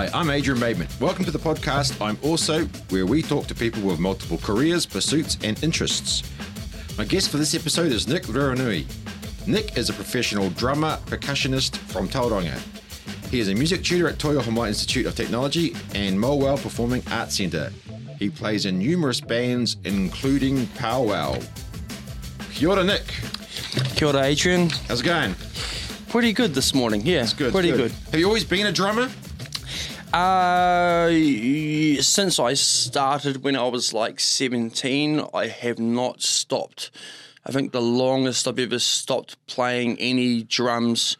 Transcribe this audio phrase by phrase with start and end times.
[0.00, 0.88] Hi, I'm Adrian Bateman.
[0.98, 5.36] Welcome to the podcast I'm Also, where we talk to people with multiple careers, pursuits,
[5.44, 6.22] and interests.
[6.96, 8.86] My guest for this episode is Nick Veronui.
[9.46, 12.58] Nick is a professional drummer, percussionist from Tauranga.
[13.30, 17.36] He is a music tutor at Toi Ohomai Institute of Technology and Mowell Performing Arts
[17.36, 17.70] Centre.
[18.18, 21.38] He plays in numerous bands, including Powwow.
[22.54, 23.04] Kia ora, Nick.
[23.96, 24.70] Kia ora, Adrian.
[24.88, 25.34] How's it going?
[26.08, 27.02] Pretty good this morning.
[27.04, 27.52] Yeah, It's good.
[27.52, 27.92] Pretty good.
[28.12, 29.10] Have you always been a drummer?
[30.12, 31.08] Uh,
[32.00, 36.90] since I started when I was like 17, I have not stopped.
[37.46, 41.16] I think the longest I've ever stopped playing any drums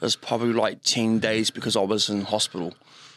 [0.00, 2.74] was probably like 10 days because I was in hospital.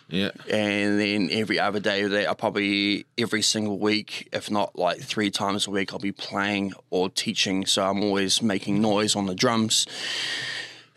[0.07, 0.31] Yeah.
[0.49, 5.29] And then every other day that I probably every single week, if not like three
[5.29, 7.65] times a week, I'll be playing or teaching.
[7.65, 9.87] So I'm always making noise on the drums.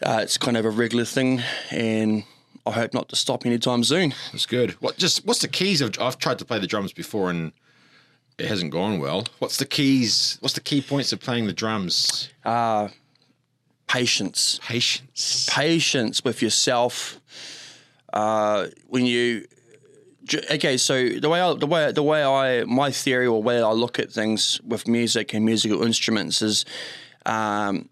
[0.02, 1.40] Uh, it's kind of a regular thing,
[1.70, 2.24] and
[2.66, 4.14] I hope not to stop anytime soon.
[4.32, 4.72] That's good.
[4.80, 7.52] What just what's the keys of I've tried to play the drums before and
[8.38, 9.26] it hasn't gone well.
[9.38, 10.38] What's the keys?
[10.40, 12.30] What's the key points of playing the drums?
[13.86, 15.48] Patience, Patience.
[15.48, 17.20] patience with yourself.
[18.12, 19.46] Uh, when you
[20.50, 23.70] okay, so the way I, the way the way I my theory or way I
[23.70, 26.64] look at things with music and musical instruments is,
[27.26, 27.88] um,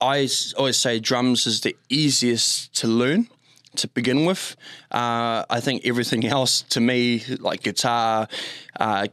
[0.00, 3.28] I always say drums is the easiest to learn
[3.78, 4.56] to begin with.
[4.90, 8.28] Uh, I think everything else to me, like guitar,
[8.78, 9.08] uh,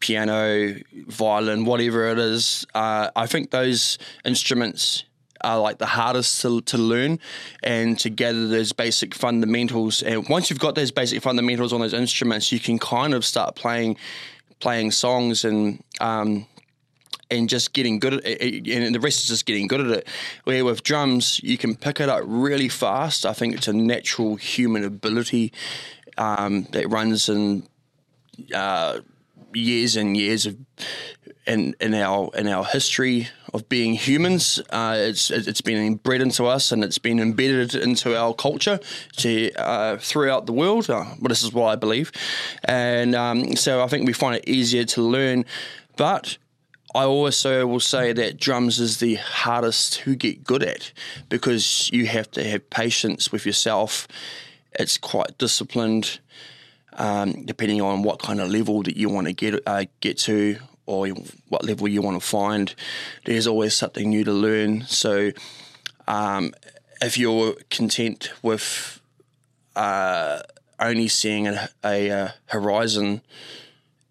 [0.00, 0.74] piano,
[1.08, 5.04] violin, whatever it is, uh, I think those instruments
[5.42, 7.18] are like the hardest to, to learn
[7.62, 10.02] and to gather those basic fundamentals.
[10.02, 13.54] And once you've got those basic fundamentals on those instruments, you can kind of start
[13.54, 13.96] playing
[14.58, 16.46] playing songs and um,
[17.30, 20.08] and just getting good at it, and the rest is just getting good at it.
[20.44, 23.26] Where with drums, you can pick it up really fast.
[23.26, 25.52] I think it's a natural human ability
[26.18, 27.66] um, that runs in
[28.54, 29.00] uh,
[29.54, 30.56] years and years of
[31.46, 34.60] in in our in our history of being humans.
[34.70, 38.80] Uh, it's it's been bred into us and it's been embedded into our culture
[39.16, 40.90] to uh, throughout the world.
[40.90, 42.12] Uh, well, this is what I believe,
[42.64, 45.44] and um, so I think we find it easier to learn,
[45.96, 46.38] but.
[46.96, 50.92] I also will say that drums is the hardest to get good at
[51.28, 54.08] because you have to have patience with yourself.
[54.72, 56.20] It's quite disciplined,
[56.94, 60.56] um, depending on what kind of level that you want to get uh, get to
[60.86, 61.08] or
[61.48, 62.74] what level you want to find.
[63.26, 64.86] There's always something new to learn.
[64.86, 65.32] So,
[66.08, 66.54] um,
[67.02, 69.02] if you're content with
[69.74, 70.40] uh,
[70.80, 73.20] only seeing a, a, uh horizon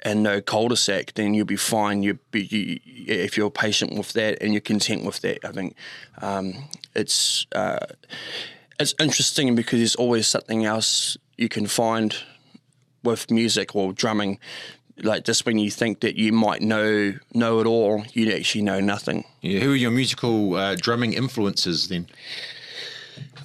[0.06, 2.04] and no cul-de-sac, then you'll be fine.
[2.04, 5.44] You, you if you're patient with that and you're content with that.
[5.44, 5.76] I think
[6.22, 6.54] um,
[6.94, 7.88] it's uh,
[8.80, 12.16] it's interesting because there's always something else you can find
[13.04, 14.40] with music or drumming.
[14.98, 18.80] Like just when you think that you might know know it all, you actually know
[18.80, 19.26] nothing.
[19.42, 22.08] Yeah, who are your musical uh, drumming influences then?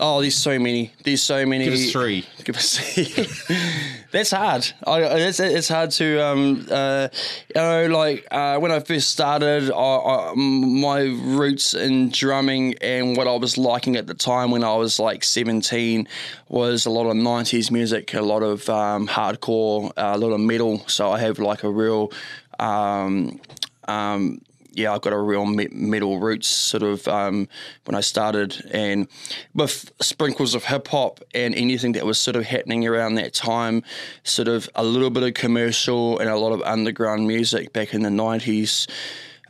[0.02, 0.92] Oh, there's so many.
[1.04, 1.64] There's so many.
[1.64, 2.26] Give us three.
[2.44, 2.78] Give us.
[4.12, 4.72] That's hard.
[4.86, 7.08] I, it's, it's hard to, um, uh,
[7.54, 13.14] you know, like uh, when I first started, I, I, my roots in drumming and
[13.14, 16.08] what I was liking at the time when I was like 17
[16.48, 20.40] was a lot of 90s music, a lot of um, hardcore, uh, a lot of
[20.40, 20.82] metal.
[20.88, 22.10] So I have like a real.
[22.58, 23.38] Um,
[23.86, 24.40] um,
[24.72, 27.48] yeah, I've got a real me- metal roots sort of um,
[27.84, 29.08] when I started, and
[29.54, 33.82] with sprinkles of hip hop and anything that was sort of happening around that time,
[34.22, 38.02] sort of a little bit of commercial and a lot of underground music back in
[38.02, 38.86] the nineties.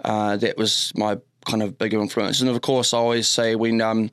[0.04, 3.80] Uh, that was my kind of big influence, and of course, I always say when
[3.80, 4.10] um,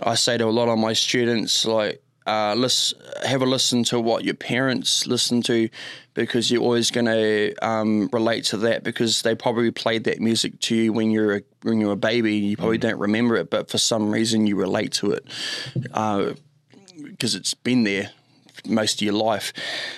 [0.00, 3.98] I say to a lot of my students, like, uh, listen, have a listen to
[3.98, 5.68] what your parents listen to
[6.14, 10.60] because you're always going to um, relate to that because they probably played that music
[10.60, 12.34] to you when you're a, when you're a baby.
[12.34, 15.24] You probably don't remember it, but for some reason you relate to it
[16.94, 18.10] because it's been there
[18.66, 19.52] most of your life.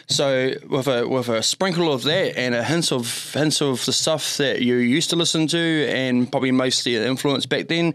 [0.06, 3.92] So with a with a sprinkle of that and a hint of hints of the
[3.92, 7.94] stuff that you used to listen to and probably mostly the influence back then.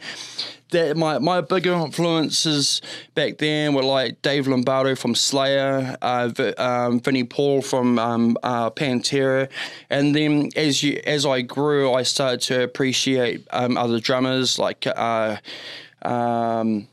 [0.76, 2.82] That my, my bigger influences
[3.14, 8.38] back then were like Dave Lombardo from Slayer, uh, v, um, Vinnie Paul from um,
[8.44, 9.50] uh, Pantera,
[9.90, 14.86] and then as you as I grew, I started to appreciate um, other drummers like
[14.86, 15.38] uh,
[16.02, 16.90] um,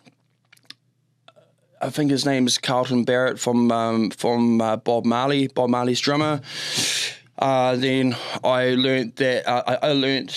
[1.80, 5.98] I think his name is Carlton Barrett from um, from uh, Bob Marley, Bob Marley's
[5.98, 6.40] drummer.
[7.42, 10.32] Uh, then I learned that uh, I, I learned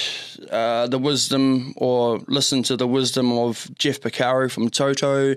[0.50, 5.36] uh, the wisdom or listened to the wisdom of Jeff Porcaro from Toto,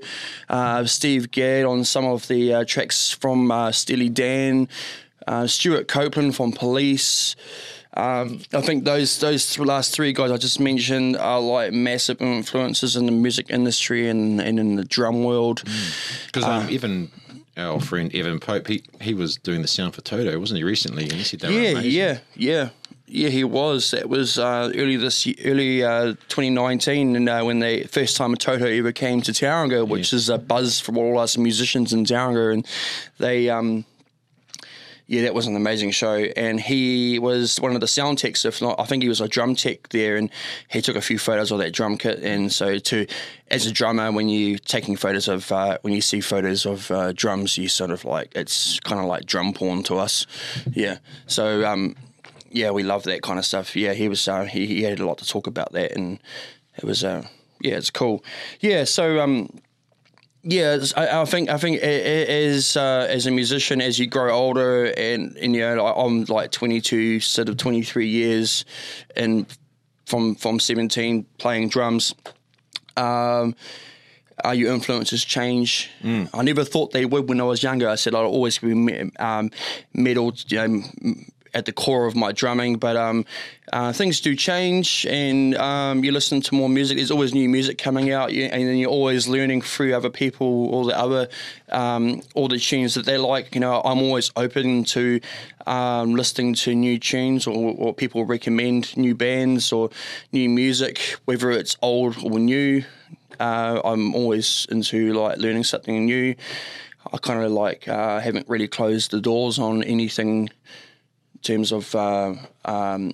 [0.48, 4.66] uh, Steve Gadd on some of the uh, tracks from uh, Steely Dan,
[5.26, 7.36] uh, Stewart Copeland from Police.
[7.92, 12.22] Um, I think those those th- last three guys I just mentioned are like massive
[12.22, 15.64] influences in the music industry and, and in the drum world.
[16.26, 17.10] Because um, even
[17.58, 21.04] our friend Evan Pope, he, he was doing the sound for Toto, wasn't he, recently?
[21.04, 22.68] And he said they Yeah, yeah, yeah,
[23.06, 23.28] yeah.
[23.28, 23.90] He was.
[23.90, 28.34] That was uh, early this year, early uh, 2019, and uh, when the first time
[28.36, 32.52] Toto ever came to Tauranga, which is a buzz from all us musicians in Tauranga,
[32.54, 32.66] and
[33.18, 33.50] they.
[33.50, 33.84] Um,
[35.08, 38.44] yeah, that was an amazing show, and he was one of the sound techs.
[38.44, 40.28] If not, I think he was a drum tech there, and
[40.68, 42.18] he took a few photos of that drum kit.
[42.22, 43.06] And so, to
[43.50, 47.12] as a drummer, when you're taking photos of uh, when you see photos of uh,
[47.12, 50.26] drums, you sort of like it's kind of like drum porn to us.
[50.72, 50.98] Yeah.
[51.26, 51.96] So, um,
[52.50, 53.74] yeah, we love that kind of stuff.
[53.74, 56.18] Yeah, he was uh, he, he had a lot to talk about that, and
[56.76, 57.26] it was uh,
[57.62, 58.22] yeah, it's cool.
[58.60, 59.58] Yeah, so um,
[60.42, 64.86] yeah, I, I think I think as uh, as a musician, as you grow older,
[64.86, 68.64] and, and you know, I'm like 22, sort of 23 years,
[69.16, 69.46] and
[70.06, 72.14] from from 17 playing drums.
[72.96, 73.54] Um,
[74.44, 75.90] uh, your influences change.
[76.32, 77.88] I never thought they would when I was younger.
[77.88, 79.50] I said I'd always be um,
[79.92, 80.82] metal, you know,
[81.58, 82.76] at the core of my drumming.
[82.76, 83.26] But um,
[83.72, 86.96] uh, things do change, and um, you listen to more music.
[86.96, 90.84] There's always new music coming out, and then you're always learning through other people, all
[90.84, 91.28] the other,
[91.70, 93.54] um, all the tunes that they like.
[93.54, 95.20] You know, I'm always open to
[95.66, 99.90] um, listening to new tunes or, or people recommend new bands or
[100.32, 102.84] new music, whether it's old or new.
[103.40, 106.34] Uh, I'm always into like learning something new.
[107.12, 110.50] I kind of like uh, haven't really closed the doors on anything in
[111.42, 113.12] terms of uh, um,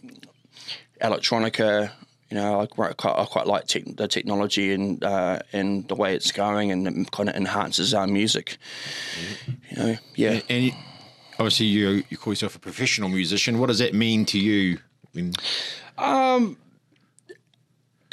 [1.01, 1.91] electronica.
[2.31, 6.15] You know, I quite, I quite like tech the technology and uh, and the way
[6.15, 8.57] it's going, and it kind of enhances our music.
[9.71, 10.41] You know, yeah.
[10.49, 10.73] And you,
[11.39, 13.59] obviously, you, you call yourself a professional musician.
[13.59, 14.79] What does that mean to you?
[15.13, 15.33] When,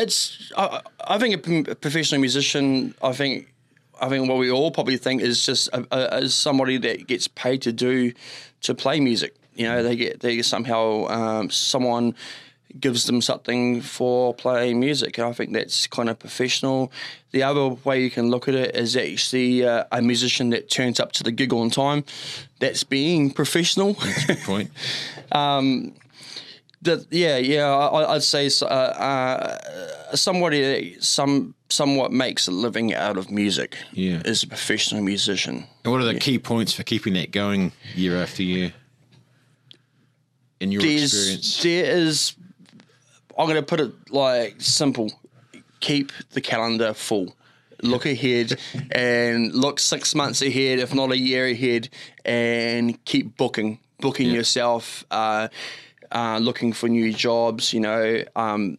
[0.01, 3.53] it's I, I think a professional musician i think
[4.01, 7.27] i think what we all probably think is just a, a, as somebody that gets
[7.27, 8.13] paid to do
[8.61, 12.15] to play music you know they get they somehow um, someone
[12.79, 16.89] gives them something for playing music and i think that's kind of professional
[17.31, 20.97] the other way you can look at it is actually uh, a musician that turns
[20.99, 22.03] up to the gig on time
[22.59, 24.69] that's being professional That's good point.
[26.81, 32.93] the, yeah, yeah, I, I'd say uh, uh, somebody that some somewhat makes a living
[32.93, 34.21] out of music Yeah.
[34.25, 35.67] is a professional musician.
[35.83, 38.73] And what are the key points for keeping that going year after year?
[40.61, 42.35] In your There's, experience, there is,
[43.37, 45.11] I'm going to put it like simple:
[45.79, 47.35] keep the calendar full.
[47.81, 48.59] Look ahead
[48.91, 51.89] and look six months ahead, if not a year ahead,
[52.23, 54.35] and keep booking, booking Yeah.
[54.35, 55.47] yourself, uh,
[56.11, 57.73] uh, looking for new jobs.
[57.73, 58.77] You know, um,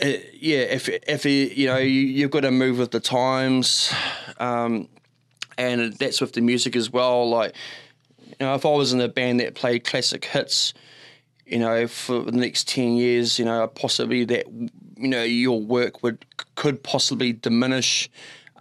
[0.00, 3.92] uh, yeah, if if you you know you, you've got to move with the times,
[4.38, 4.88] um,
[5.58, 7.28] and that's with the music as well.
[7.28, 7.52] Like,
[8.38, 10.74] you know, if I was in a band that played classic hits,
[11.46, 16.02] you know, for the next ten years, you know, possibly that you know your work
[16.02, 16.24] would
[16.54, 18.10] could possibly diminish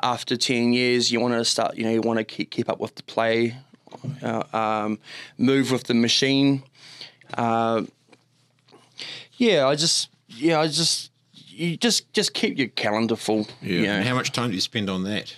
[0.01, 1.12] after ten years.
[1.12, 3.58] You want to start, you know, you want to keep keep up with the play,
[4.22, 5.00] uh, um,
[5.38, 6.63] move with the machine.
[7.34, 7.84] Uh,
[9.34, 13.48] yeah, I just yeah, I just you just just keep your calendar full.
[13.62, 13.74] yeah.
[13.74, 13.94] You know.
[13.94, 15.36] And how much time do you spend on that?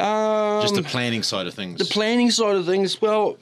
[0.00, 1.78] Um, Just the planning side of things.
[1.78, 3.00] the planning side of things.
[3.02, 3.36] Well,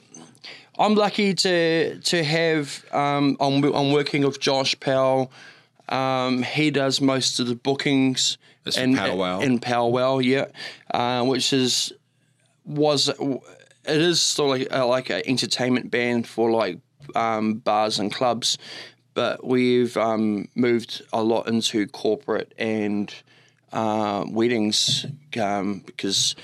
[0.77, 2.85] I'm lucky to to have.
[2.91, 5.31] Um, I'm I'm working with Josh Powell.
[5.89, 9.39] Um, he does most of the bookings That's in Powwow.
[9.39, 10.45] in Powwow, yeah,
[10.93, 11.91] uh, which is
[12.65, 13.41] was it
[13.85, 16.79] is still like uh, like an entertainment band for like
[17.15, 18.57] um, bars and clubs,
[19.15, 23.13] but we've um, moved a lot into corporate and
[23.71, 25.05] uh, weddings
[25.39, 26.35] um, because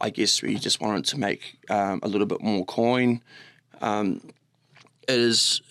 [0.00, 3.22] I guess we just wanted to make um, a little bit more coin.
[3.80, 4.20] Um,
[5.08, 5.62] it is,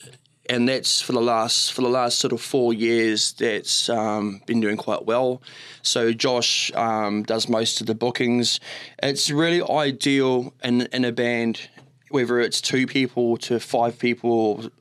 [0.50, 3.34] and that's for the last for the last sort of four years.
[3.34, 5.42] That's um, been doing quite well.
[5.82, 8.60] So Josh um, does most of the bookings.
[9.04, 11.70] It's really ideal in in a band,
[12.10, 14.72] whether it's two people to five people or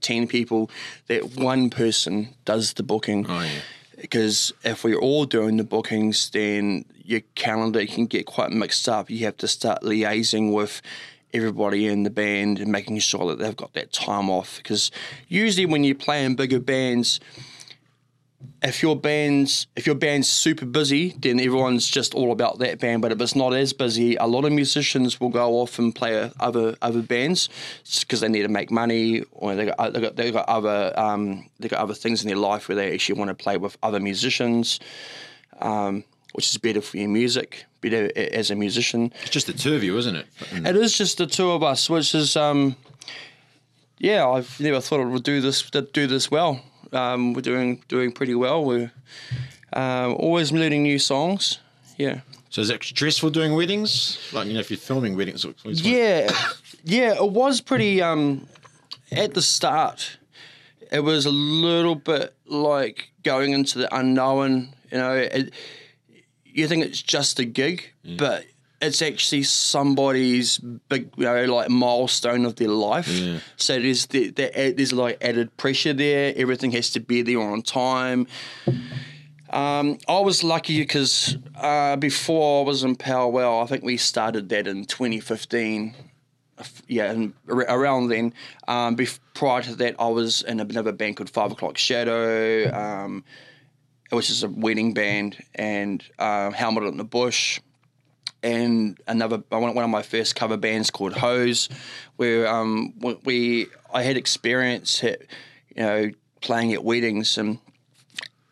[0.00, 0.70] ten people,
[1.06, 3.60] that one person does the booking oh yeah.
[4.00, 9.10] Because if we're all doing the bookings, then your calendar can get quite mixed up.
[9.10, 10.82] You have to start liaising with
[11.34, 14.56] everybody in the band and making sure that they've got that time off.
[14.58, 14.90] Because
[15.28, 17.20] usually when you play in bigger bands,
[18.62, 23.02] if your band's if your band's super busy, then everyone's just all about that band.
[23.02, 26.30] But if it's not as busy, a lot of musicians will go off and play
[26.40, 27.48] other other bands
[28.00, 31.48] because they need to make money or they got they got, they got other um,
[31.60, 34.00] they got other things in their life where they actually want to play with other
[34.00, 34.80] musicians,
[35.60, 39.12] um, which is better for your music, better as a musician.
[39.22, 40.26] It's just the two of you, isn't it?
[40.52, 42.76] It is just the two of us, which is um,
[43.98, 44.28] yeah.
[44.28, 46.62] I've never thought it would do this do this well.
[46.92, 48.64] Um, we're doing doing pretty well.
[48.64, 48.92] We're
[49.72, 51.58] um, always learning new songs.
[51.96, 52.20] Yeah.
[52.50, 54.18] So is it stressful doing weddings?
[54.32, 56.30] Like you know, if you're filming weddings, it's yeah,
[56.84, 57.14] yeah.
[57.14, 58.00] It was pretty.
[58.00, 58.46] Um,
[59.12, 60.18] at the start,
[60.90, 64.74] it was a little bit like going into the unknown.
[64.90, 65.52] You know, it,
[66.44, 68.16] you think it's just a gig, mm.
[68.16, 68.46] but
[68.80, 73.08] it's actually somebody's big, you know, like milestone of their life.
[73.08, 73.40] Yeah.
[73.56, 76.32] So there's the, the, there's like added pressure there.
[76.36, 78.26] Everything has to be there on time.
[79.50, 84.48] Um, I was lucky because uh, before I was in Powwow, I think we started
[84.50, 85.94] that in 2015.
[86.88, 88.34] Yeah, and around then.
[88.66, 93.24] Um, before, prior to that, I was in another band called Five O'clock Shadow, um,
[94.10, 97.60] which is a wedding band, and uh, Helmet in the Bush
[98.42, 101.68] and another one of my first cover bands called Hose,
[102.16, 105.22] where um, we I had experience at,
[105.74, 107.58] you know playing at weddings and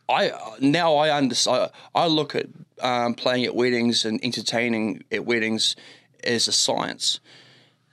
[0.09, 2.47] I now I understand I look at
[2.81, 5.77] um, playing at weddings and entertaining at weddings
[6.23, 7.21] as a science.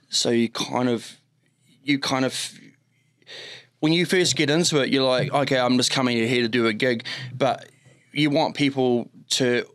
[0.08, 1.16] So you kind of
[1.82, 2.58] you kind of
[3.80, 6.66] when you first get into it, you're like, okay, I'm just coming here to do
[6.66, 7.68] a gig, but
[8.12, 9.66] you want people to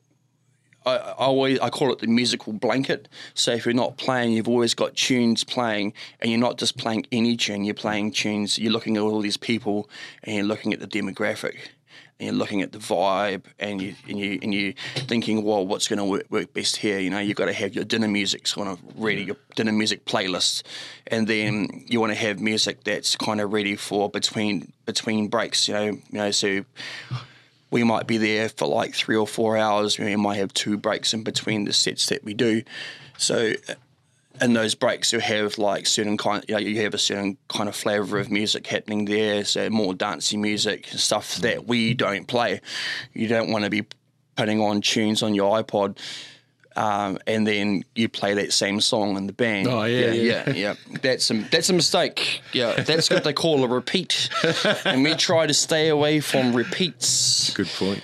[0.89, 3.07] I, I, always I call it the musical blanket.
[3.33, 7.05] So if you're not playing, you've always got tunes playing, and you're not just playing
[7.11, 7.63] any tune.
[7.63, 8.57] You're playing tunes.
[8.57, 9.89] You're looking at all these people,
[10.23, 11.55] and you're looking at the demographic,
[12.19, 14.73] and you're looking at the vibe, and you and you and you
[15.07, 16.99] thinking, well, what's going to work, work best here?
[16.99, 20.05] You know, you've got to have your dinner music kind of ready, your dinner music
[20.05, 20.63] playlist,
[21.07, 25.67] and then you want to have music that's kind of ready for between between breaks.
[25.67, 26.65] You know, you know, so
[27.71, 29.99] we might be there for like three or four hours.
[29.99, 32.63] We might have two breaks in between the sets that we do.
[33.17, 33.75] So uh,
[34.41, 37.69] in those breaks, you have like certain kind, you, know, you have a certain kind
[37.69, 39.45] of flavour of music happening there.
[39.45, 42.61] So more dancey music, stuff that we don't play.
[43.13, 43.85] You don't want to be
[44.35, 45.97] putting on tunes on your iPod
[46.79, 49.67] um, and then you play that same song in the band.
[49.67, 50.53] Oh yeah, yeah, yeah.
[50.53, 50.97] yeah.
[51.01, 52.41] That's a that's a mistake.
[52.53, 54.29] Yeah, that's what they call a repeat,
[54.85, 57.53] and we try to stay away from repeats.
[57.53, 58.01] Good point.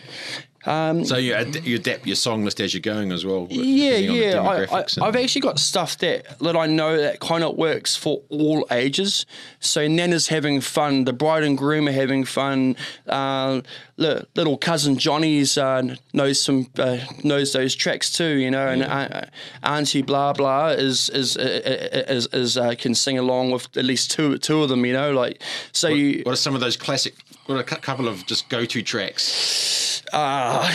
[0.65, 3.47] Um, so you ad- you adapt your song list as you're going as well.
[3.49, 4.41] Yeah, yeah.
[4.41, 8.21] I, I, have actually got stuff that that I know that kind of works for
[8.29, 9.25] all ages.
[9.59, 11.05] So Nana's having fun.
[11.05, 12.75] The bride and groom are having fun.
[13.07, 13.61] Uh,
[13.97, 18.37] little cousin Johnny's uh, knows some uh, knows those tracks too.
[18.37, 19.21] You know, and uh,
[19.63, 21.61] Auntie blah blah is is uh,
[22.07, 24.85] is, is uh, can sing along with at least two two of them.
[24.85, 25.41] You know, like
[25.71, 25.89] so.
[25.89, 27.15] What, you, what are some of those classic?
[27.45, 29.94] What are a couple of just go to tracks?
[30.15, 30.71] Uh,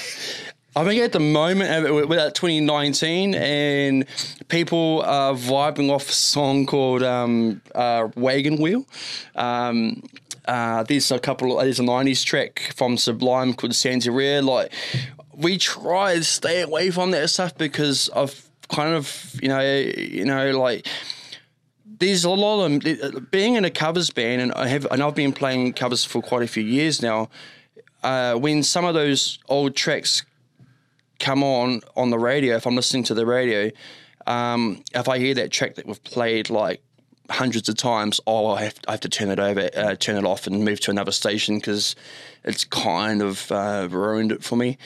[0.76, 4.06] I think at the moment we're at 2019 and
[4.48, 8.88] people are vibing off a song called um, uh, Wagon Wheel.
[9.36, 10.02] Um,
[10.46, 11.58] uh, there's a couple.
[11.58, 14.44] There's a '90s track from Sublime called Santeria.
[14.44, 14.74] Like
[15.38, 20.26] we try to stay away from that stuff because of kind of you know you
[20.26, 20.88] know like
[21.86, 25.32] there's a lot of being in a covers band, and I have and I've been
[25.32, 27.30] playing covers for quite a few years now
[28.04, 30.24] uh, when some of those old tracks
[31.20, 33.72] come on on the radio, if I'm listening to the radio,
[34.28, 36.82] um, if I hear that track that we've played like
[37.30, 40.26] hundreds of times, oh, I have, I have to turn it over, uh, turn it
[40.26, 41.96] off, and move to another station because
[42.44, 44.78] it's kind of uh, ruined it for me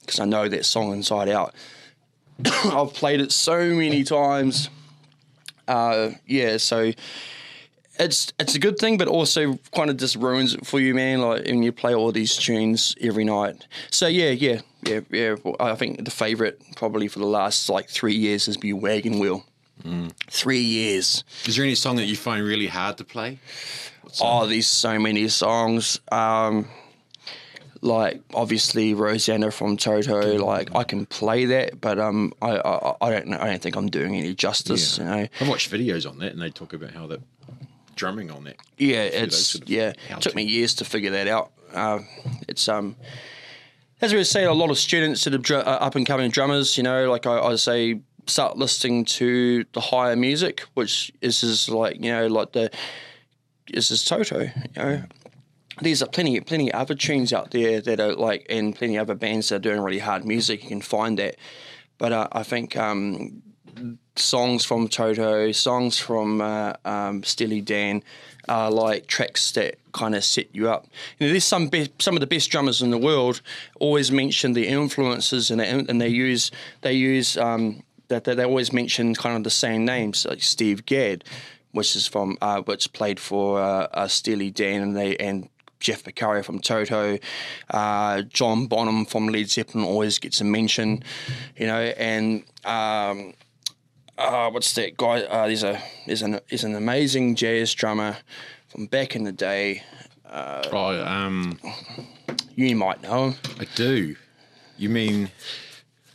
[0.00, 1.54] because I know that song inside out.
[2.64, 4.70] I've played it so many times.
[5.68, 6.92] Uh, yeah, so
[7.98, 11.20] it's it's a good thing, but also kind of just ruins it for you, man.
[11.20, 13.66] Like, and you play all these tunes every night.
[13.90, 15.36] So yeah, yeah, yeah, yeah.
[15.60, 19.44] I think the favorite probably for the last like three years has been Wagon Wheel.
[19.82, 20.12] Mm.
[20.28, 21.22] Three years.
[21.46, 23.38] Is there any song that you find really hard to play?
[24.20, 26.00] Oh, there's so many songs.
[26.10, 26.68] Um,
[27.82, 30.38] like obviously Rosanna from Toto.
[30.44, 33.38] Like I can play that, but um, I, I, I don't know.
[33.38, 34.98] I don't think I'm doing any justice.
[34.98, 35.04] Yeah.
[35.04, 37.20] You know, I've watched videos on that, and they talk about how that
[37.96, 38.56] drumming on that.
[38.78, 39.92] Yeah, it's sort of yeah.
[40.10, 41.52] It took me years to figure that out.
[41.74, 42.00] Uh,
[42.48, 42.96] it's um,
[44.00, 46.76] as we say, a lot of students that are dr- uh, up and coming drummers.
[46.76, 51.68] You know, like I, I say, start listening to the higher music, which is is
[51.68, 52.70] like you know like the
[53.72, 54.42] this is Toto.
[54.42, 55.02] You know,
[55.80, 59.48] there's a plenty plenty other tunes out there that are like and plenty other bands
[59.48, 60.62] that are doing really hard music.
[60.62, 61.36] You can find that,
[61.98, 63.42] but uh, I think um,
[64.18, 68.02] songs from Toto, songs from uh, um, Steely Dan,
[68.48, 70.86] are like tracks that kind of set you up.
[71.18, 73.40] You know, there's some be- some of the best drummers in the world
[73.80, 76.50] always mention the influences and they, and they use
[76.82, 80.86] they use um, that they, they always mention kind of the same names like Steve
[80.86, 81.24] Gadd,
[81.72, 85.48] which is from uh, which played for uh, uh, Steely Dan and they and
[85.80, 87.18] Jeff Porcaro from Toto,
[87.70, 91.02] uh, John Bonham from Led Zeppelin always gets a mention,
[91.56, 93.34] you know, and um,
[94.18, 95.22] uh, what's that guy?
[95.22, 98.16] Uh, there's a there's an there's an amazing jazz drummer
[98.68, 99.82] from back in the day.
[100.30, 101.58] oh, um,
[102.54, 104.16] You might know him, I do.
[104.78, 105.30] You mean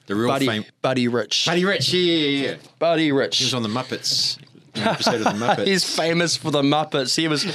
[0.08, 0.65] the real Buddy fame?
[0.81, 1.46] Buddy Rich.
[1.46, 2.55] Buddy Rich, yeah, yeah, yeah.
[2.79, 3.41] Buddy He Rich.
[3.41, 4.38] was on the Muppets.
[4.75, 5.67] Episode of the Muppets.
[5.67, 7.15] He's famous for the Muppets.
[7.17, 7.46] He was,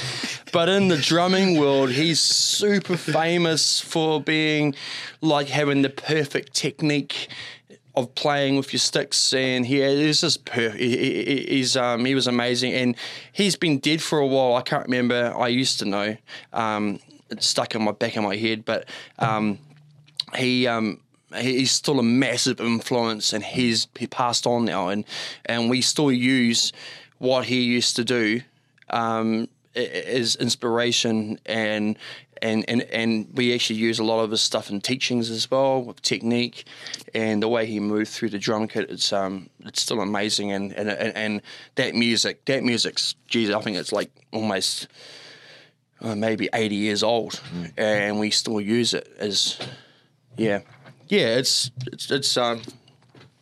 [0.53, 4.75] but in the drumming world, he's super famous for being
[5.21, 7.27] like having the perfect technique
[7.97, 10.79] of playing with your sticks, and he is just perfect.
[10.79, 12.95] He, he- he's um, he was amazing, and
[13.33, 14.55] he's been dead for a while.
[14.55, 15.33] I can't remember.
[15.37, 16.15] I used to know.
[16.53, 16.99] Um,
[17.29, 18.85] it's stuck in my back of my head, but
[19.19, 19.59] um,
[20.35, 20.67] he.
[20.67, 21.01] Um,
[21.37, 25.03] he's still a massive influence and he's he passed on now and
[25.45, 26.71] and we still use
[27.17, 28.39] what he used to do
[28.91, 31.97] um as inspiration and
[32.41, 35.83] and, and and we actually use a lot of his stuff in teachings as well
[35.83, 36.65] with technique
[37.13, 40.71] and the way he moved through the drum kit it's um it's still amazing and
[40.73, 41.41] and and, and
[41.75, 44.87] that music that music's geez I think it's like almost
[46.01, 47.41] uh, maybe 80 years old
[47.77, 49.57] and we still use it as
[50.37, 50.59] yeah
[51.07, 52.61] yeah it's it's, it's um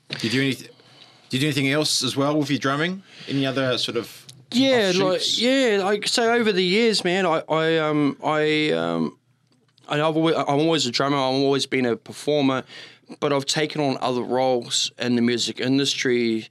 [0.09, 0.67] Do you do anything?
[1.29, 3.03] Do you do anything else as well with your drumming?
[3.27, 4.24] Any other sort of
[4.57, 9.17] yeah like yeah like so over the years man i i um i um
[9.87, 11.17] I- I've always, I'm always a drummer.
[11.17, 12.63] I've always been a performer,
[13.19, 16.47] but I've taken on other roles in the music industry,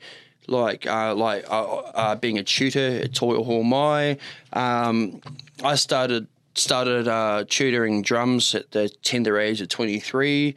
[0.46, 4.18] like uh, like uh, uh, being a tutor at Toi Ohomai.
[4.52, 5.20] Um,
[5.64, 10.54] I started started uh, tutoring drums at the tender age of 23,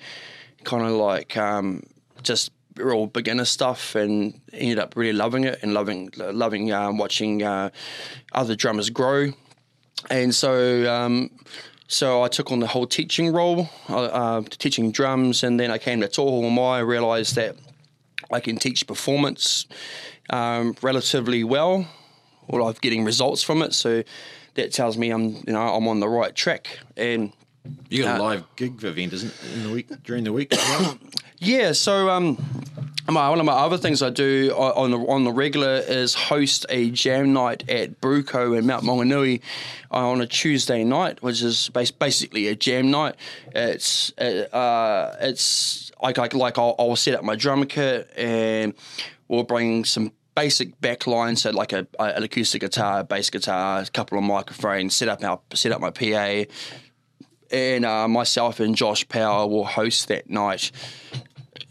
[0.64, 1.82] kind of like um,
[2.22, 7.44] just real beginner stuff, and ended up really loving it and loving loving um, watching
[7.44, 7.70] uh,
[8.34, 9.34] other drummers grow
[10.10, 11.30] and so um,
[11.88, 15.78] so I took on the whole teaching role, uh, uh, teaching drums, and then I
[15.78, 16.74] came to Toi Ohomai.
[16.76, 17.56] I realised that
[18.32, 19.66] I can teach performance
[20.30, 21.88] um, relatively well,
[22.48, 23.74] or I'm getting results from it.
[23.74, 24.04] So
[24.56, 26.80] that tells me I'm you know I'm on the right track.
[26.96, 27.32] And
[27.90, 30.54] you got a Uh, live gig event, isn't it, in the week during the week
[30.54, 30.98] as well?
[31.40, 32.38] yeah, so um,
[33.10, 36.66] my, one of my other things I do on the on the regular is host
[36.70, 39.42] a jam night at Bruco in Mount Maunganui
[39.92, 43.16] uh, on a Tuesday night, which is bas- basically a jam night.
[43.54, 48.74] It's uh, uh, it's like like, like I'll, I'll set up my drum kit and
[49.28, 53.86] we'll bring some basic backlines, so like a, a- an acoustic guitar, bass guitar, a
[53.86, 56.44] couple of microphones, set up our set up my PA,
[57.52, 60.72] and uh, myself and Josh Power will host that night,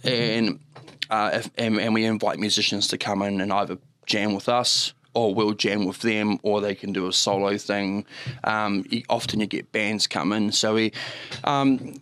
[0.03, 0.61] and,
[1.11, 4.93] uh, if, and and we invite musicians to come in and either jam with us
[5.17, 8.05] or we'll jam with them, or they can do a solo thing.
[8.45, 10.93] Um, often you get bands come in, so we
[11.45, 11.95] um,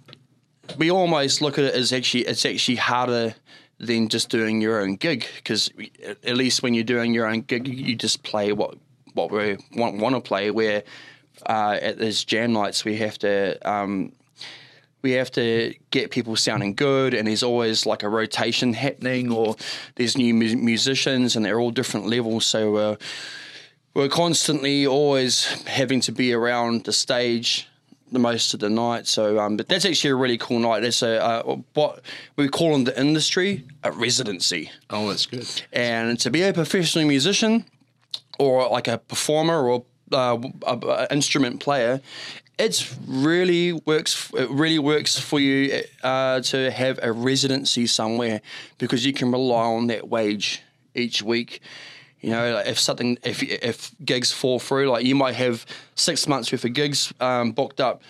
[0.76, 3.34] we almost look at it as actually it's actually harder
[3.78, 5.70] than just doing your own gig because
[6.24, 8.76] at least when you're doing your own gig, you just play what
[9.12, 10.50] what we want to play.
[10.50, 10.82] Where
[11.46, 14.12] uh, at these jam nights, we have to um,
[15.04, 19.54] we have to get people sounding good, and there's always like a rotation happening, or
[19.96, 22.46] there's new mu- musicians, and they're all different levels.
[22.46, 22.96] So uh,
[23.92, 27.68] we're constantly always having to be around the stage
[28.12, 29.06] the most of the night.
[29.06, 30.80] So, um, but that's actually a really cool night.
[30.80, 32.00] That's a uh, what
[32.36, 35.46] we call in the industry a residency, oh, that's good.
[35.70, 37.66] and to be a professional musician
[38.38, 42.00] or like a performer or uh, a, a instrument player.
[42.58, 44.30] It's really works.
[44.34, 48.40] It really works for you uh, to have a residency somewhere
[48.78, 50.62] because you can rely on that wage
[50.94, 51.60] each week.
[52.20, 56.26] You know, like if something, if if gigs fall through, like you might have six
[56.26, 58.02] months worth of gigs um, booked up,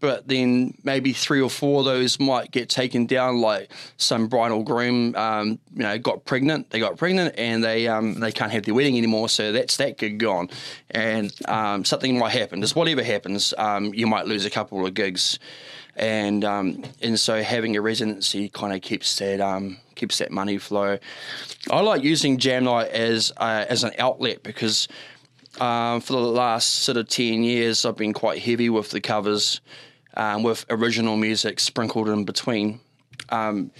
[0.00, 3.40] but then maybe three or four of those might get taken down.
[3.40, 6.70] Like some bride or groom, um, you know, got pregnant.
[6.70, 9.28] They got pregnant and they um, they can't have their wedding anymore.
[9.28, 10.50] So that's that gig gone,
[10.90, 12.60] and um, something might happen.
[12.60, 15.38] Just whatever happens, um, you might lose a couple of gigs.
[15.98, 20.56] and um, and so having a residency kind of keeps that um, keeps that money
[20.56, 20.98] flow.
[21.70, 24.88] I like using Jam Night as uh, as an outlet because
[25.60, 29.60] um, for the last sort of ten years I've been quite heavy with the covers,
[30.14, 32.80] um, with original music sprinkled in between.
[33.30, 33.70] Um,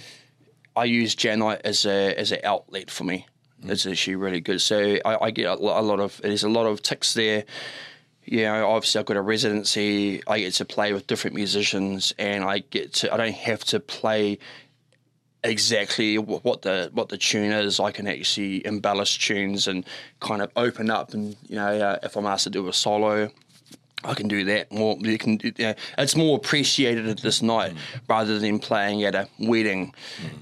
[0.75, 3.25] I use Jam Night as a as an outlet for me.
[3.63, 4.61] It's actually really good.
[4.61, 7.45] So I, I get a a lot of there's a lot of ticks there
[8.29, 10.21] you know, obviously I've got a residency.
[10.27, 13.11] I get to play with different musicians, and I get to.
[13.11, 14.37] I don't have to play
[15.43, 17.79] exactly what the what the tune is.
[17.79, 19.83] I can actually embellish tunes and
[20.19, 21.15] kind of open up.
[21.15, 23.31] And you know, uh, if I'm asked to do a solo,
[24.03, 24.97] I can do that more.
[24.99, 25.39] You can.
[25.43, 27.73] You know, it's more appreciated at this night
[28.07, 29.93] rather than playing at a wedding.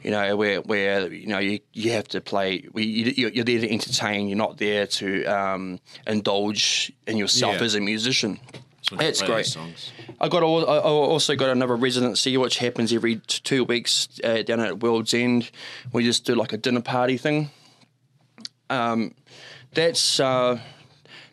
[0.04, 2.64] You know, where where you know you, you have to play.
[2.76, 4.28] You, you're there to entertain.
[4.28, 7.64] You're not there to um, indulge in yourself Yeah.
[7.64, 8.40] as a musician.
[8.84, 9.46] So That's great.
[9.48, 9.92] songs.
[10.22, 10.44] I got.
[10.44, 14.60] al- I I also got another residency, which happens every t- two weeks uh, down
[14.60, 15.50] at World's End.
[15.92, 17.50] We just do like a dinner party thing.
[18.70, 19.14] Um,
[19.74, 20.60] that's uh,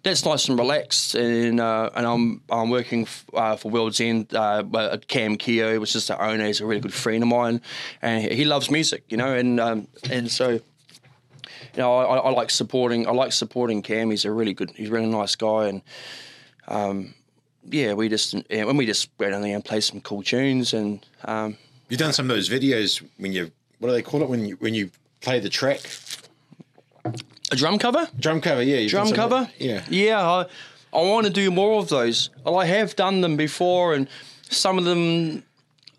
[0.05, 4.33] that's nice and relaxed, and uh, and I'm I'm working f- uh, for World's End.
[4.35, 7.61] Uh, at Cam Keo, which is the owner, he's a really good friend of mine,
[8.03, 10.61] and he- loves music, you know, and um, and so you
[11.79, 13.09] know, I, I like supporting.
[13.09, 14.11] I like supporting Cam.
[14.11, 14.71] He's a really good.
[14.77, 15.83] He's a really nice guy, and
[16.69, 17.15] um,
[17.69, 20.75] yeah, we just yeah, when we just go down there and play some cool tunes,
[20.75, 21.57] and um,
[21.89, 24.57] You've done some of those videos when you what do they call it when you
[24.57, 24.91] when you
[25.21, 25.81] play the track
[27.55, 28.63] a drum cover, drum cover?
[28.63, 29.49] Yeah, drum cover.
[29.59, 30.21] Yeah, yeah.
[30.21, 30.47] I,
[30.93, 32.31] I want to do more of those.
[32.45, 34.09] Well, I have done them before, and
[34.51, 35.43] some of them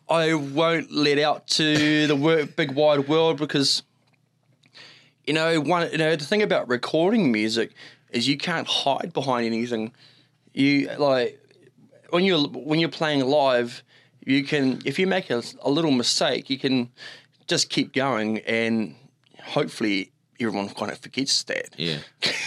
[0.10, 3.84] I won't let out to the big wide world because
[5.26, 5.92] you know one.
[5.92, 7.72] You know the thing about recording music
[8.12, 9.92] is you can't hide behind anything.
[10.54, 11.40] You like
[12.10, 13.82] when you're when you're playing live,
[14.26, 16.92] you can if you make a, a little mistake, you can
[17.48, 18.96] just keep going, and
[19.42, 21.70] hopefully everyone kind of forgets that.
[21.78, 21.98] yeah.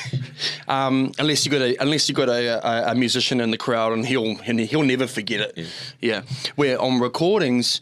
[0.69, 3.93] Um, unless you got a unless you got a, a, a musician in the crowd,
[3.93, 5.67] and he'll and he'll never forget it.
[6.01, 6.23] Yeah.
[6.57, 7.81] Where on recordings,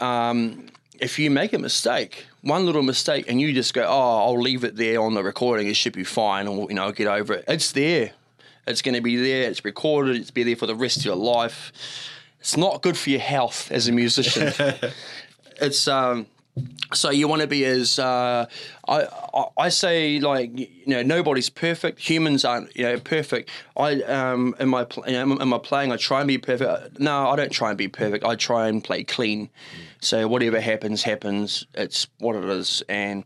[0.00, 0.66] um,
[1.00, 4.64] if you make a mistake, one little mistake, and you just go, "Oh, I'll leave
[4.64, 5.66] it there on the recording.
[5.66, 8.12] It should be fine, and you know, get over it." It's there.
[8.66, 9.50] It's going to be there.
[9.50, 10.16] It's recorded.
[10.16, 11.72] It's be there for the rest of your life.
[12.38, 14.52] It's not good for your health as a musician.
[15.60, 16.26] it's um,
[16.92, 18.46] so you want to be as uh,
[18.88, 19.06] I,
[19.56, 22.00] I say like you know nobody's perfect.
[22.00, 23.50] Humans aren't you know perfect.
[23.76, 26.98] I um in my you know, in my playing I try and be perfect.
[26.98, 28.24] No, I don't try and be perfect.
[28.24, 29.50] I try and play clean.
[30.00, 31.66] So whatever happens happens.
[31.74, 33.24] It's what it is, and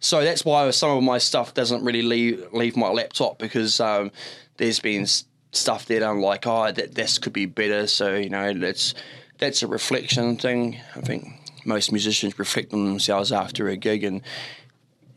[0.00, 4.10] so that's why some of my stuff doesn't really leave leave my laptop because um,
[4.56, 5.06] there's been
[5.52, 7.86] stuff that I'm like oh that this could be better.
[7.86, 8.94] So you know that's
[9.38, 10.80] that's a reflection thing.
[10.96, 14.22] I think most musicians reflect on themselves after a gig and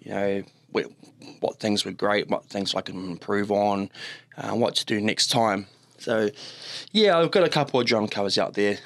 [0.02, 0.86] you know what,
[1.40, 3.90] what things were great, what things I can improve on,
[4.38, 5.68] uh, what to do next time.
[5.98, 6.30] So
[6.92, 8.78] yeah, I've got a couple of drum covers out there.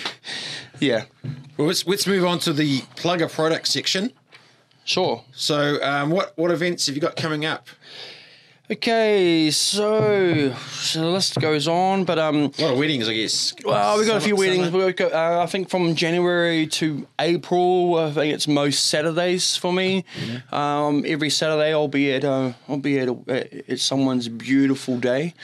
[0.80, 1.04] yeah,
[1.56, 4.12] Well, let's let's move on to the plugger product section.
[4.84, 5.24] sure.
[5.32, 7.68] So, um, what what events have you got coming up?
[8.70, 13.52] Okay, so, so the list goes on, but um, A lot of weddings, I guess.
[13.64, 14.70] Well, we've got a few Summer- weddings.
[14.70, 19.72] We've got, uh, I think from January to April, I think it's most Saturdays for
[19.72, 20.04] me.
[20.52, 25.34] Um, every Saturday, I'll be at uh, I'll be at, a, at someone's beautiful day,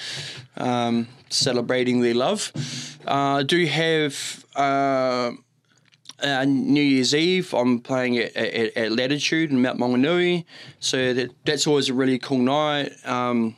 [0.56, 2.52] um, celebrating their love.
[3.04, 4.44] Uh, I do have.
[4.54, 5.32] Uh,
[6.20, 10.44] uh, New Year's Eve, I'm playing at, at, at Latitude in Mount Maunganui,
[10.80, 12.92] so that that's always a really cool night.
[13.04, 13.56] Um,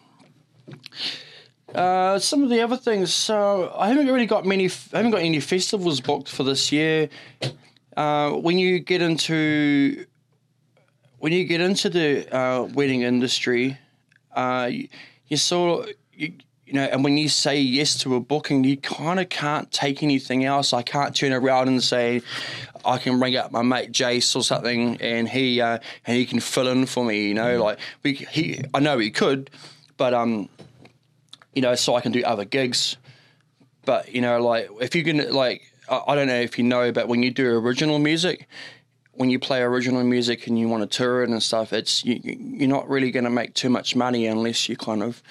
[1.75, 4.67] uh, some of the other things, so I haven't really got many.
[4.93, 7.09] I haven't got any festivals booked for this year.
[7.97, 10.07] Uh, when you get into
[11.19, 13.79] when you get into the uh, wedding industry,
[14.35, 14.89] uh, you,
[15.27, 16.33] you sort of you,
[16.69, 20.03] you know, and when you say yes to a booking, you kind of can't take
[20.03, 20.75] anything else.
[20.75, 22.21] I can't turn around and say
[22.85, 26.41] I can ring up my mate Jace or something, and he uh, and he can
[26.41, 27.29] fill in for me.
[27.29, 29.49] You know, like we he I know he could,
[29.97, 30.51] but um,
[31.55, 32.99] you know, so I can do other gigs.
[33.87, 36.93] But you know, like if you can, like I, I don't know if you know,
[36.93, 38.47] but when you do original music,
[39.19, 42.21] when you play original music and you want to tour it and stuff, it's you,
[42.23, 45.23] you- you're not really going to make too much money unless you're kind of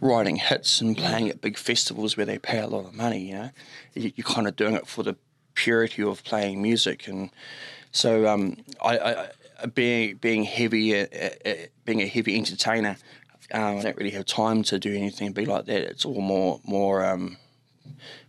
[0.00, 3.20] writing hits and playing at big festivals where they pay a lot of money.
[3.28, 3.50] You know,
[3.94, 5.16] You- you're kind of doing it for the
[5.54, 7.30] purity of playing music, and
[7.92, 11.06] so um, I, I being being heavy, uh,
[11.46, 11.52] uh,
[11.86, 12.96] being a heavy entertainer,
[13.52, 15.82] um, I don't really have time to do anything big like that.
[15.82, 17.36] It's all more more um,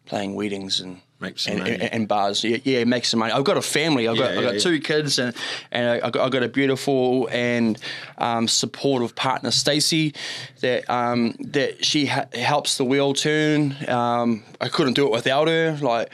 [0.05, 1.73] playing weddings and Make some and, money.
[1.75, 2.43] and, and bars.
[2.43, 3.31] Yeah, yeah, make some money.
[3.31, 4.07] I've got a family.
[4.07, 4.59] I've got Yeah, I've got yeah.
[4.59, 5.35] two kids and
[5.71, 7.77] and I- I've got, I've got a beautiful and
[8.17, 10.13] um, supportive partner, Stacey,
[10.61, 13.75] that um, that she ha- helps the wheel turn.
[13.87, 15.77] Um, I couldn't do it without her.
[15.81, 16.09] Like,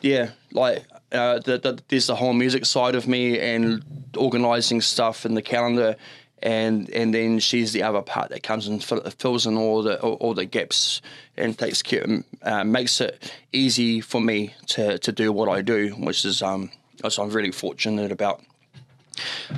[0.00, 0.84] yeah, like.
[1.12, 3.84] Uh, the, the, there's the whole music side of me and
[4.16, 5.94] organising stuff in the calendar,
[6.44, 10.00] and and then she's the other part that comes and fill, fills in all the
[10.00, 11.00] all, all the gaps
[11.36, 12.06] and takes care,
[12.42, 16.70] uh, makes it easy for me to, to do what I do, which is um,
[17.00, 18.42] which I'm really fortunate about.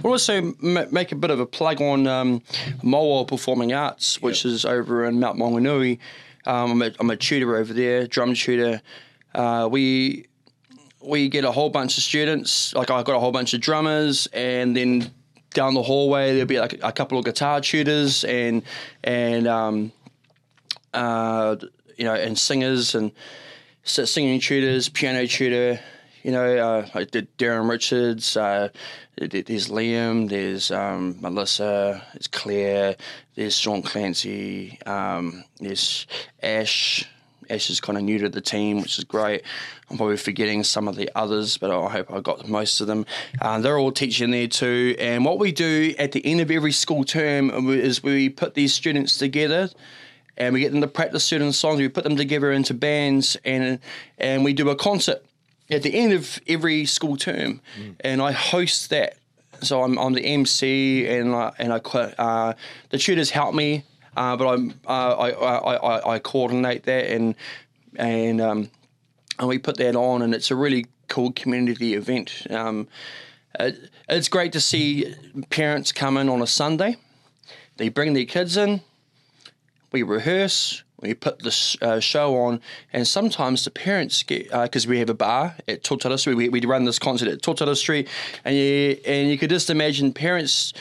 [0.02, 2.42] We'll also m- make a bit of a plug on um,
[2.82, 5.98] Moa Performing Arts, which is over in Mount Maunganui.
[6.44, 8.80] Um, I'm, a, I'm a tutor over there, drum tutor.
[9.34, 10.26] Uh, we
[11.00, 12.74] we get a whole bunch of students.
[12.74, 15.10] Like I've got a whole bunch of drummers, and then
[15.54, 18.62] down the hallway there'll be like a couple of guitar tutors and
[19.04, 19.92] and um,
[20.92, 21.56] uh,
[21.96, 23.12] you know and singers and
[23.86, 25.80] singing tutors, piano tutor.
[26.22, 28.36] You know, uh, I did Darren Richards.
[28.36, 28.70] Uh,
[29.16, 30.28] there's Liam.
[30.28, 32.02] There's um, Melissa.
[32.12, 32.96] There's Claire.
[33.36, 34.78] There's Sean Clancy.
[34.84, 36.06] Um, there's
[36.42, 37.08] Ash.
[37.50, 39.42] Ash is kind of new to the team, which is great.
[39.90, 43.06] I'm probably forgetting some of the others, but I hope I got most of them.
[43.40, 44.96] Uh, they're all teaching there too.
[44.98, 48.74] And what we do at the end of every school term is we put these
[48.74, 49.70] students together
[50.36, 51.78] and we get them to practice certain songs.
[51.78, 53.78] We put them together into bands, and
[54.18, 55.24] and we do a concert
[55.70, 57.60] at the end of every school term,
[58.00, 59.16] and I host that.
[59.62, 62.52] So I'm, I'm the MC, and I, and I uh,
[62.90, 63.84] the tutors help me,
[64.16, 67.34] uh, but I'm uh, I, I, I, I coordinate that and
[67.96, 68.70] and um,
[69.38, 72.46] and we put that on, and it's a really cool community event.
[72.50, 72.88] Um,
[73.60, 75.14] it, it's great to see
[75.50, 76.96] parents come in on a Sunday.
[77.76, 78.80] They bring their kids in
[79.96, 82.60] we rehearse, we put the uh, show on,
[82.92, 86.34] and sometimes the parents get because we have a bar at Totara Street.
[86.34, 88.08] We, we run this concert at Totara Street,
[88.44, 90.72] and you and you could just imagine parents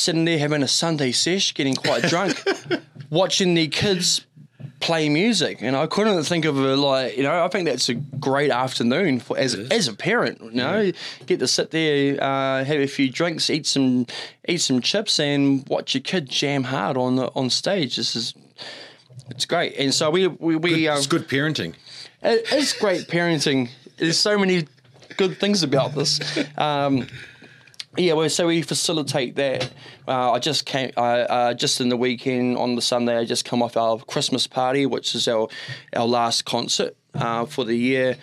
[0.00, 2.42] sitting there having a Sunday sesh, getting quite drunk,
[3.10, 4.24] watching the kids
[4.80, 5.58] play music.
[5.60, 9.20] And I couldn't think of a like you know I think that's a great afternoon
[9.20, 10.40] for as as a parent.
[10.42, 10.92] You know,
[11.26, 14.06] get to sit there, uh, have a few drinks, eat some
[14.48, 17.96] eat some chips, and watch your kid jam hard on the on stage.
[17.96, 18.34] This is
[19.30, 19.74] it's great.
[19.78, 21.74] And so we we, we um, It's good parenting.
[22.22, 23.68] it- it's great parenting.
[23.98, 24.66] There's so many
[25.16, 26.20] good things about this.
[26.58, 27.06] Um,
[27.96, 29.70] yeah, well, so we facilitate that.
[30.06, 33.44] Uh, I just came, uh, uh, just in the weekend on the Sunday, I just
[33.44, 35.48] come off our Christmas party, which is our
[35.92, 38.16] our last concert uh, for the year.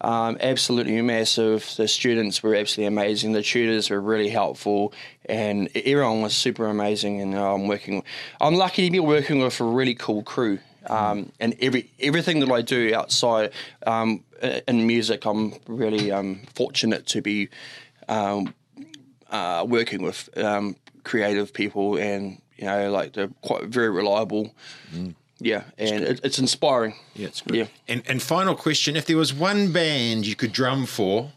[0.00, 1.70] Um, absolutely massive.
[1.76, 3.32] The students were absolutely amazing.
[3.32, 4.94] The tutors were really helpful,
[5.26, 7.20] and everyone was super amazing.
[7.20, 8.02] And I'm working.
[8.40, 10.60] I'm lucky to be working with a really cool crew.
[10.86, 13.52] Um, and every everything that I do outside
[13.86, 14.24] um,
[14.66, 17.50] in music, I'm really um, fortunate to be
[18.08, 18.54] um,
[19.30, 24.54] uh, working with um, creative people, and you know, like they're quite very reliable.
[25.42, 26.94] Yeah, and it, it's inspiring.
[27.14, 27.56] Yeah, it's good.
[27.56, 27.66] Yeah.
[27.88, 31.32] And and final question: If there was one band you could drum for,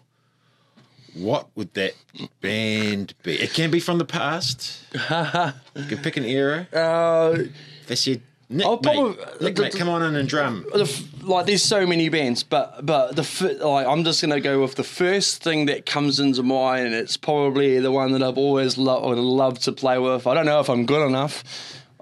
[1.14, 1.94] what would that
[2.42, 3.34] band be?
[3.36, 4.80] It can be from the past.
[4.94, 6.68] you can pick an era.
[6.74, 7.44] Uh,
[7.88, 8.22] They said,
[8.54, 10.66] Nick, I'll mate, probably- Nick, the- mate, come on in and drum.
[10.74, 14.76] the like there's so many bands, but but the like I'm just gonna go with
[14.76, 18.78] the first thing that comes into mind, and it's probably the one that I've always
[18.78, 20.28] loved would love to play with.
[20.28, 21.44] I don't know if I'm good enough.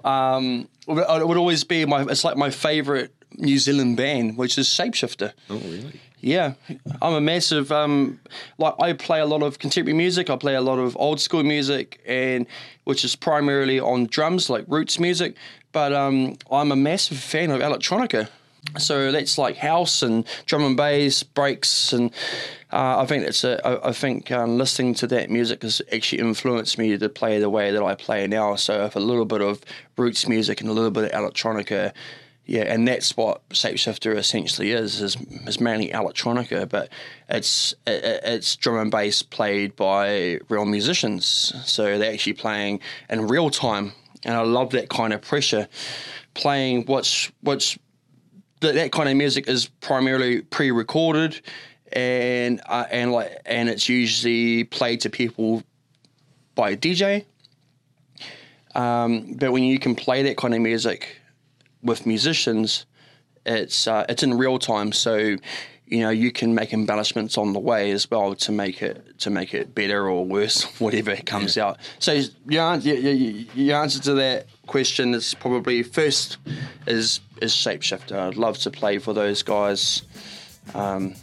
[0.04, 2.02] Um, it would- it would always be my.
[2.02, 5.32] It's like my favorite New Zealand band, which is Shapeshifter.
[5.48, 6.00] Oh, really?
[6.24, 6.52] Yeah,
[7.00, 8.20] I'm a massive um,
[8.58, 10.30] like I play a lot of contemporary music.
[10.30, 12.46] I play a lot of old school music, and
[12.84, 15.34] which is primarily on drums, like roots music.
[15.72, 18.28] But um, I'm a massive fan of electronica.
[18.78, 22.12] So that's like house and drum and bass, breaks, and
[22.72, 23.60] uh, I think that's a.
[23.66, 27.50] I, I think um, listening to that music has actually influenced me to play the
[27.50, 28.54] way that I play now.
[28.54, 29.62] So if a little bit of
[29.96, 31.92] roots music and a little bit of electronica,
[32.46, 36.88] yeah, and that's what Shapeshifter essentially is is, is mainly electronica, but
[37.28, 42.80] it's it, it's drum and bass played by real musicians, so they're actually playing
[43.10, 43.92] in real time,
[44.24, 45.68] and I love that kind of pressure,
[46.34, 47.78] playing what's what's
[48.60, 51.40] that, that kind of music is primarily pre-recorded,
[51.92, 55.62] and uh, and like and it's usually played to people
[56.54, 57.24] by a DJ.
[58.74, 61.18] Um, but when you can play that kind of music
[61.82, 62.86] with musicians,
[63.44, 64.92] it's uh, it's in real time.
[64.92, 65.36] So
[65.92, 69.30] you know you can make embellishments on the way as well to make it to
[69.30, 71.66] make it better or worse, whatever comes yeah.
[71.66, 71.78] out.
[71.98, 72.12] So
[72.48, 72.96] your, your,
[73.54, 76.38] your answer to that question is probably first
[76.86, 78.18] is is shapeshifter.
[78.18, 80.02] I'd love to play for those guys.
[80.74, 81.14] Um,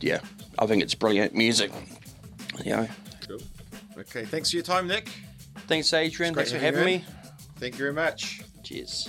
[0.00, 0.20] yeah,
[0.58, 1.70] I think it's brilliant music.
[2.64, 2.86] Yeah.
[3.28, 3.40] Cool.
[3.98, 5.08] Okay, thanks for your time, Nick.
[5.66, 6.34] Thanks, Adrian.
[6.34, 7.04] Thanks for having me.
[7.58, 8.40] Thank you very much.
[8.62, 9.08] Cheers.